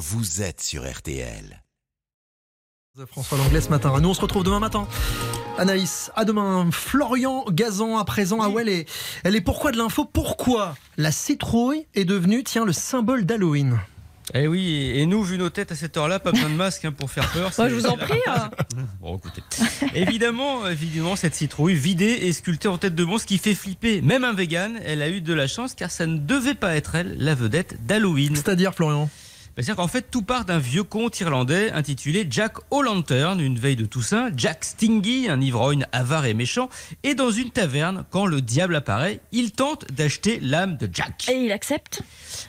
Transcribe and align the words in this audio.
vous 0.00 0.40
êtes 0.40 0.62
sur 0.62 0.90
RTL. 0.90 1.62
François 3.06 3.36
Langlais 3.38 3.60
ce 3.60 3.68
matin. 3.68 3.98
Nous, 4.00 4.08
on 4.08 4.14
se 4.14 4.20
retrouve 4.20 4.44
demain 4.44 4.58
matin. 4.60 4.88
Anaïs, 5.58 6.10
à 6.16 6.24
demain. 6.24 6.70
Florian 6.72 7.44
Gazan, 7.50 7.98
à 7.98 8.04
présent. 8.06 8.38
Ah 8.40 8.48
ouais, 8.48 8.62
elle 8.62 8.68
est, 8.70 8.88
elle 9.24 9.36
est 9.36 9.40
pourquoi 9.42 9.72
de 9.72 9.76
l'info? 9.78 10.04
Pourquoi 10.06 10.74
la 10.96 11.12
citrouille 11.12 11.86
est 11.94 12.04
devenue, 12.06 12.42
tiens, 12.44 12.64
le 12.64 12.72
symbole 12.72 13.24
d'Halloween? 13.26 13.78
Eh 14.32 14.46
oui, 14.46 14.92
et 14.94 15.04
nous, 15.06 15.22
vu 15.22 15.36
nos 15.38 15.50
têtes 15.50 15.72
à 15.72 15.76
cette 15.76 15.96
heure-là, 15.96 16.18
pas 16.18 16.32
besoin 16.32 16.48
de 16.48 16.54
masque 16.54 16.84
hein, 16.84 16.92
pour 16.92 17.10
faire 17.10 17.30
peur. 17.32 17.50
Moi, 17.58 17.68
je 17.68 17.74
vous 17.74 17.86
en 17.86 17.96
prie. 17.96 18.18
hein. 18.26 18.50
Bon, 19.00 19.16
écoutez. 19.18 19.42
évidemment, 19.94 20.66
évidemment, 20.68 21.16
cette 21.16 21.34
citrouille 21.34 21.74
vidée 21.74 22.18
et 22.22 22.32
sculptée 22.32 22.68
en 22.68 22.78
tête 22.78 22.94
de 22.94 23.04
monstre 23.04 23.26
qui 23.26 23.38
fait 23.38 23.54
flipper. 23.54 24.00
Même 24.02 24.24
un 24.24 24.32
vegan, 24.32 24.78
elle 24.84 25.02
a 25.02 25.10
eu 25.10 25.20
de 25.20 25.34
la 25.34 25.46
chance 25.46 25.74
car 25.74 25.90
ça 25.90 26.06
ne 26.06 26.16
devait 26.18 26.54
pas 26.54 26.74
être 26.76 26.94
elle, 26.94 27.16
la 27.18 27.34
vedette 27.34 27.84
d'Halloween. 27.86 28.34
C'est-à-dire, 28.36 28.74
Florian? 28.74 29.10
C'est-à-dire 29.60 29.76
qu'en 29.76 29.88
fait, 29.88 30.06
tout 30.10 30.22
part 30.22 30.46
d'un 30.46 30.58
vieux 30.58 30.84
conte 30.84 31.20
irlandais 31.20 31.70
intitulé 31.72 32.26
Jack 32.30 32.54
O'Lantern, 32.70 33.38
une 33.40 33.58
veille 33.58 33.76
de 33.76 33.84
Toussaint. 33.84 34.30
Jack 34.34 34.64
Stingy, 34.64 35.28
un 35.28 35.38
ivrogne 35.38 35.84
avare 35.92 36.24
et 36.24 36.32
méchant, 36.32 36.70
est 37.02 37.14
dans 37.14 37.30
une 37.30 37.50
taverne 37.50 38.04
quand 38.08 38.24
le 38.24 38.40
diable 38.40 38.74
apparaît. 38.74 39.20
Il 39.32 39.52
tente 39.52 39.84
d'acheter 39.92 40.40
l'âme 40.40 40.78
de 40.78 40.88
Jack. 40.90 41.28
Et 41.28 41.44
il 41.44 41.52
accepte? 41.52 42.00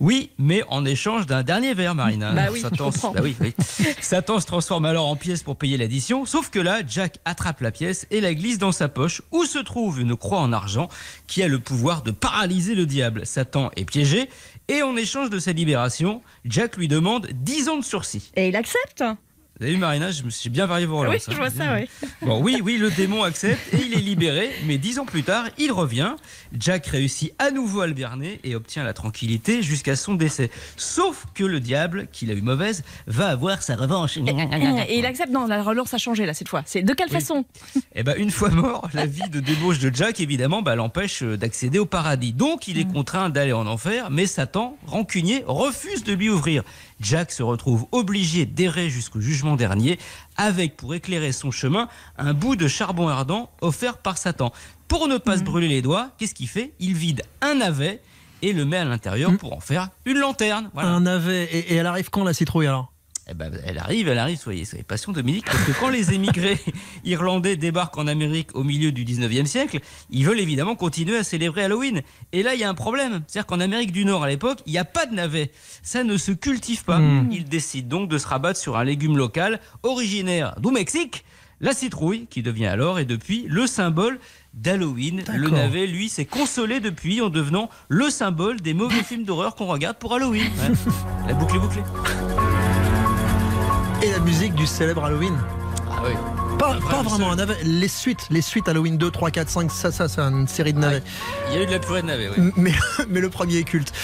Oui, 0.00 0.30
mais 0.38 0.62
en 0.68 0.86
échange 0.86 1.26
d'un 1.26 1.42
dernier 1.42 1.74
verre, 1.74 1.94
Marina. 1.94 2.32
Bah 2.32 2.46
oui, 2.50 2.62
Satan, 2.62 2.88
bah 3.12 3.20
oui, 3.22 3.36
oui. 3.38 3.54
Satan 4.00 4.40
se 4.40 4.46
transforme 4.46 4.86
alors 4.86 5.06
en 5.06 5.16
pièce 5.16 5.42
pour 5.42 5.56
payer 5.56 5.76
l'addition. 5.76 6.24
Sauf 6.24 6.48
que 6.48 6.58
là, 6.58 6.78
Jack 6.88 7.18
attrape 7.26 7.60
la 7.60 7.70
pièce 7.70 8.06
et 8.10 8.22
la 8.22 8.32
glisse 8.32 8.56
dans 8.56 8.72
sa 8.72 8.88
poche, 8.88 9.20
où 9.30 9.44
se 9.44 9.58
trouve 9.58 10.00
une 10.00 10.16
croix 10.16 10.38
en 10.38 10.54
argent 10.54 10.88
qui 11.26 11.42
a 11.42 11.48
le 11.48 11.58
pouvoir 11.58 12.02
de 12.02 12.12
paralyser 12.12 12.74
le 12.74 12.86
diable. 12.86 13.26
Satan 13.26 13.70
est 13.76 13.84
piégé. 13.84 14.30
Et 14.68 14.80
en 14.80 14.96
échange 14.96 15.28
de 15.28 15.38
sa 15.38 15.52
libération, 15.52 16.22
Jack 16.46 16.78
lui 16.78 16.88
demande 16.94 17.26
10 17.32 17.68
ans 17.68 17.76
de 17.78 17.84
sursis. 17.84 18.30
Et 18.36 18.48
il 18.48 18.56
accepte 18.56 19.02
Vous 19.60 19.66
avez 19.66 19.74
vu, 19.74 19.78
Marina, 19.78 20.10
je 20.10 20.24
me 20.24 20.30
suis 20.30 20.50
bien 20.50 20.66
varié 20.66 20.84
vos 20.84 21.00
Oui, 21.02 21.06
relances. 21.06 21.26
je 21.28 21.32
hein. 21.32 21.36
vois 21.36 21.50
ça, 21.50 21.74
oui. 21.76 21.88
Bon, 22.22 22.42
oui, 22.42 22.60
oui, 22.64 22.76
le 22.76 22.90
démon 22.90 23.22
accepte 23.22 23.72
et 23.72 23.76
il 23.86 23.94
est 23.94 24.00
libéré, 24.00 24.50
mais 24.66 24.78
dix 24.78 24.98
ans 24.98 25.04
plus 25.04 25.22
tard, 25.22 25.44
il 25.58 25.70
revient. 25.70 26.16
Jack 26.58 26.86
réussit 26.86 27.32
à 27.38 27.52
nouveau 27.52 27.82
à 27.82 27.86
le 27.86 27.92
berner 27.92 28.40
et 28.42 28.56
obtient 28.56 28.82
la 28.82 28.92
tranquillité 28.92 29.62
jusqu'à 29.62 29.94
son 29.94 30.14
décès. 30.14 30.50
Sauf 30.76 31.26
que 31.34 31.44
le 31.44 31.60
diable, 31.60 32.08
qu'il 32.10 32.32
a 32.32 32.34
eu 32.34 32.42
mauvaise, 32.42 32.82
va 33.06 33.28
avoir 33.28 33.62
sa 33.62 33.76
revanche. 33.76 34.16
Et 34.16 34.98
il 34.98 35.06
accepte. 35.06 35.30
Non, 35.30 35.46
la 35.46 35.62
relance 35.62 35.94
a 35.94 35.98
changé 35.98 36.26
là 36.26 36.34
cette 36.34 36.48
fois. 36.48 36.62
C'est 36.66 36.82
de 36.82 36.92
quelle 36.92 37.06
Oui. 37.08 37.14
façon? 37.14 37.44
Et 37.94 38.02
ben, 38.02 38.14
une 38.18 38.32
fois 38.32 38.48
mort, 38.50 38.88
la 38.92 39.06
vie 39.06 39.28
de 39.30 39.38
débauche 39.38 39.78
de 39.78 39.94
Jack, 39.94 40.18
évidemment, 40.20 40.62
bah, 40.62 40.74
l'empêche 40.74 41.22
euh, 41.22 41.36
d'accéder 41.36 41.78
au 41.78 41.86
paradis. 41.86 42.32
Donc, 42.32 42.66
il 42.66 42.78
est 42.78 42.90
contraint 42.92 43.30
d'aller 43.30 43.52
en 43.52 43.66
enfer, 43.68 44.10
mais 44.10 44.26
Satan, 44.26 44.76
rancunier, 44.86 45.44
refuse 45.46 46.02
de 46.02 46.12
lui 46.12 46.28
ouvrir. 46.28 46.64
Jack 47.00 47.30
se 47.32 47.42
retrouve 47.42 47.86
obligé 47.92 48.46
d'errer 48.46 48.88
jusqu'au 48.88 49.20
jugement 49.20 49.43
dernier, 49.56 49.98
avec 50.36 50.76
pour 50.76 50.94
éclairer 50.94 51.32
son 51.32 51.50
chemin 51.50 51.88
un 52.16 52.32
bout 52.32 52.56
de 52.56 52.68
charbon 52.68 53.08
ardent 53.08 53.50
offert 53.60 53.98
par 53.98 54.16
Satan. 54.16 54.52
Pour 54.88 55.08
ne 55.08 55.18
pas 55.18 55.38
se 55.38 55.42
brûler 55.42 55.68
les 55.68 55.82
doigts, 55.82 56.10
qu'est-ce 56.18 56.34
qu'il 56.34 56.48
fait? 56.48 56.72
Il 56.80 56.94
vide 56.94 57.22
un 57.42 57.56
navet 57.56 58.00
et 58.40 58.52
le 58.52 58.64
met 58.64 58.78
à 58.78 58.84
l'intérieur 58.84 59.36
pour 59.36 59.52
en 59.52 59.60
faire 59.60 59.90
une 60.06 60.18
lanterne. 60.18 60.70
Voilà. 60.72 60.88
Un 60.90 61.00
navet. 61.00 61.44
Et, 61.52 61.72
et 61.72 61.74
elle 61.76 61.86
arrive 61.86 62.10
quand, 62.10 62.24
la 62.24 62.34
citrouille, 62.34 62.66
alors? 62.66 62.93
Eh 63.28 63.34
ben, 63.34 63.50
elle 63.64 63.78
arrive, 63.78 64.08
elle 64.08 64.18
arrive, 64.18 64.38
soyez, 64.38 64.66
soyez 64.66 64.84
patient 64.84 65.12
Dominique, 65.12 65.46
parce 65.46 65.64
que 65.64 65.72
quand 65.72 65.88
les 65.88 66.12
émigrés 66.12 66.58
irlandais 67.04 67.56
débarquent 67.56 67.96
en 67.96 68.06
Amérique 68.06 68.50
au 68.54 68.64
milieu 68.64 68.92
du 68.92 69.04
19e 69.04 69.46
siècle, 69.46 69.80
ils 70.10 70.26
veulent 70.26 70.40
évidemment 70.40 70.74
continuer 70.74 71.16
à 71.16 71.24
célébrer 71.24 71.64
Halloween. 71.64 72.02
Et 72.32 72.42
là, 72.42 72.54
il 72.54 72.60
y 72.60 72.64
a 72.64 72.68
un 72.68 72.74
problème. 72.74 73.22
C'est-à-dire 73.26 73.46
qu'en 73.46 73.60
Amérique 73.60 73.92
du 73.92 74.04
Nord, 74.04 74.24
à 74.24 74.28
l'époque, 74.28 74.58
il 74.66 74.72
n'y 74.72 74.78
a 74.78 74.84
pas 74.84 75.06
de 75.06 75.14
navet. 75.14 75.50
Ça 75.82 76.04
ne 76.04 76.18
se 76.18 76.32
cultive 76.32 76.84
pas. 76.84 76.98
Mm. 76.98 77.30
Ils 77.32 77.44
décident 77.44 77.88
donc 77.88 78.10
de 78.10 78.18
se 78.18 78.26
rabattre 78.26 78.60
sur 78.60 78.76
un 78.76 78.84
légume 78.84 79.16
local, 79.16 79.60
originaire 79.82 80.54
du 80.60 80.70
Mexique, 80.70 81.24
la 81.60 81.72
citrouille, 81.72 82.26
qui 82.28 82.42
devient 82.42 82.66
alors 82.66 82.98
et 82.98 83.06
depuis 83.06 83.46
le 83.48 83.66
symbole 83.66 84.18
d'Halloween. 84.52 85.24
Le 85.32 85.48
navet, 85.48 85.86
lui, 85.86 86.10
s'est 86.10 86.26
consolé 86.26 86.80
depuis 86.80 87.22
en 87.22 87.30
devenant 87.30 87.70
le 87.88 88.10
symbole 88.10 88.60
des 88.60 88.74
mauvais 88.74 89.02
films 89.08 89.24
d'horreur 89.24 89.54
qu'on 89.54 89.66
regarde 89.66 89.96
pour 89.96 90.14
Halloween. 90.14 90.44
Ouais. 90.58 90.74
La 91.26 91.32
boucle 91.32 91.56
est 91.56 91.60
bouclée. 91.60 91.82
Et 94.04 94.10
la 94.10 94.18
musique 94.18 94.54
du 94.54 94.66
célèbre 94.66 95.02
Halloween 95.02 95.34
Ah 95.90 96.02
oui. 96.04 96.12
Pas, 96.58 96.74
vraiment 97.02 97.32
un 97.32 97.36
navet. 97.36 97.56
Les 97.64 97.88
suites, 97.88 98.26
les 98.28 98.42
suites 98.42 98.68
Halloween 98.68 98.98
2, 98.98 99.10
3, 99.10 99.30
4, 99.30 99.48
5, 99.48 99.70
ça, 99.70 99.90
ça, 99.92 100.08
c'est 100.08 100.20
une 100.20 100.46
série 100.46 100.74
de 100.74 100.78
navets. 100.78 101.02
Il 101.48 101.56
y 101.56 101.58
a 101.58 101.62
eu 101.62 101.66
de 101.66 101.70
la 101.70 101.78
purée 101.78 102.02
de 102.02 102.08
navet, 102.08 102.28
oui. 102.36 102.52
Mais, 102.56 102.74
mais 103.08 103.20
le 103.20 103.30
premier 103.30 103.56
est 103.56 103.64
culte. 103.64 103.94